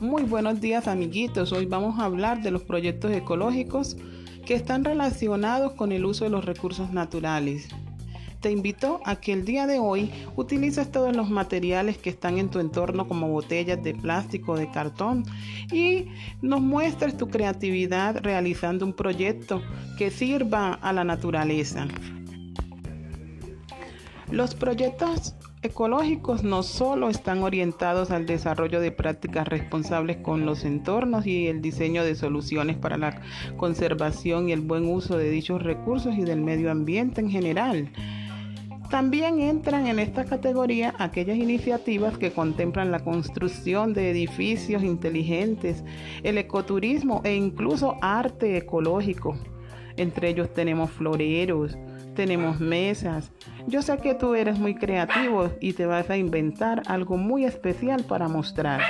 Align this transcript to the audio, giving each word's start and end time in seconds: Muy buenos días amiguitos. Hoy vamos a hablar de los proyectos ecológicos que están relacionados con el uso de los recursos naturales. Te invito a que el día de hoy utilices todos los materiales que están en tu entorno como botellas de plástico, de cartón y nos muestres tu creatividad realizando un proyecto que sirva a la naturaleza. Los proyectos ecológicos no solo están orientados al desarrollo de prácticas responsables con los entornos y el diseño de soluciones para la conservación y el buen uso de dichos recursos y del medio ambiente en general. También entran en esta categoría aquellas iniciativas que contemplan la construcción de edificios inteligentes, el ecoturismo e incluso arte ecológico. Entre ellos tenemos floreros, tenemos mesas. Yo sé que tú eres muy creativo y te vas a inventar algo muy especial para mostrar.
Muy 0.00 0.22
buenos 0.22 0.60
días 0.60 0.86
amiguitos. 0.86 1.50
Hoy 1.50 1.66
vamos 1.66 1.98
a 1.98 2.04
hablar 2.04 2.40
de 2.40 2.52
los 2.52 2.62
proyectos 2.62 3.10
ecológicos 3.10 3.96
que 4.46 4.54
están 4.54 4.84
relacionados 4.84 5.72
con 5.72 5.90
el 5.90 6.04
uso 6.04 6.22
de 6.22 6.30
los 6.30 6.44
recursos 6.44 6.92
naturales. 6.92 7.68
Te 8.40 8.52
invito 8.52 9.00
a 9.04 9.16
que 9.16 9.32
el 9.32 9.44
día 9.44 9.66
de 9.66 9.80
hoy 9.80 10.12
utilices 10.36 10.92
todos 10.92 11.16
los 11.16 11.30
materiales 11.30 11.98
que 11.98 12.10
están 12.10 12.38
en 12.38 12.48
tu 12.48 12.60
entorno 12.60 13.08
como 13.08 13.28
botellas 13.28 13.82
de 13.82 13.92
plástico, 13.92 14.56
de 14.56 14.70
cartón 14.70 15.24
y 15.72 16.06
nos 16.42 16.60
muestres 16.60 17.16
tu 17.16 17.26
creatividad 17.26 18.18
realizando 18.22 18.86
un 18.86 18.92
proyecto 18.92 19.62
que 19.98 20.12
sirva 20.12 20.74
a 20.74 20.92
la 20.92 21.02
naturaleza. 21.02 21.88
Los 24.30 24.54
proyectos 24.54 25.34
ecológicos 25.62 26.44
no 26.44 26.62
solo 26.62 27.08
están 27.08 27.42
orientados 27.42 28.10
al 28.10 28.26
desarrollo 28.26 28.80
de 28.80 28.92
prácticas 28.92 29.48
responsables 29.48 30.18
con 30.18 30.46
los 30.46 30.64
entornos 30.64 31.26
y 31.26 31.48
el 31.48 31.60
diseño 31.60 32.04
de 32.04 32.14
soluciones 32.14 32.76
para 32.76 32.96
la 32.96 33.20
conservación 33.56 34.48
y 34.48 34.52
el 34.52 34.60
buen 34.60 34.86
uso 34.86 35.18
de 35.18 35.30
dichos 35.30 35.62
recursos 35.62 36.16
y 36.16 36.22
del 36.22 36.40
medio 36.40 36.70
ambiente 36.70 37.20
en 37.20 37.30
general. 37.30 37.90
También 38.90 39.40
entran 39.40 39.86
en 39.86 39.98
esta 39.98 40.24
categoría 40.24 40.94
aquellas 40.98 41.36
iniciativas 41.36 42.16
que 42.16 42.32
contemplan 42.32 42.90
la 42.90 43.00
construcción 43.00 43.92
de 43.92 44.10
edificios 44.10 44.82
inteligentes, 44.82 45.84
el 46.22 46.38
ecoturismo 46.38 47.20
e 47.24 47.34
incluso 47.34 47.96
arte 48.00 48.56
ecológico. 48.56 49.36
Entre 49.98 50.30
ellos 50.30 50.54
tenemos 50.54 50.90
floreros, 50.90 51.76
tenemos 52.18 52.58
mesas. 52.58 53.30
Yo 53.68 53.80
sé 53.80 53.96
que 53.98 54.12
tú 54.12 54.34
eres 54.34 54.58
muy 54.58 54.74
creativo 54.74 55.52
y 55.60 55.74
te 55.74 55.86
vas 55.86 56.10
a 56.10 56.16
inventar 56.16 56.82
algo 56.88 57.16
muy 57.16 57.44
especial 57.44 58.02
para 58.02 58.26
mostrar. 58.26 58.80